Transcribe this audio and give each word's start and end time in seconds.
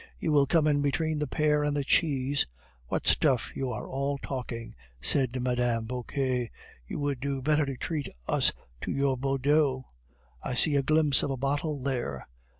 "You 0.17 0.31
will 0.31 0.47
come 0.47 0.65
in 0.65 0.81
between 0.81 1.19
the 1.19 1.27
pear 1.27 1.63
and 1.63 1.75
the 1.77 1.83
cheese." 1.83 2.47
"What 2.87 3.05
stuff 3.05 3.51
are 3.51 3.59
you 3.59 3.69
all 3.69 4.17
talking!" 4.17 4.73
said 4.99 5.39
Mme. 5.39 5.85
Vauquer; 5.85 6.47
"you 6.87 6.97
would 6.97 7.19
do 7.19 7.39
better 7.43 7.67
to 7.67 7.77
treat 7.77 8.09
us 8.27 8.51
to 8.81 8.89
your 8.91 9.15
Bordeaux; 9.15 9.83
I 10.41 10.55
see 10.55 10.75
a 10.75 10.81
glimpse 10.81 11.21
of 11.21 11.29
a 11.29 11.37
bottle 11.37 11.77
there. 11.79 12.25